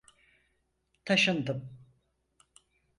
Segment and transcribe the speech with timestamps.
[1.05, 1.77] Taşındım.